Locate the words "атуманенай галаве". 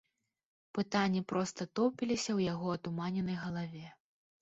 2.79-3.87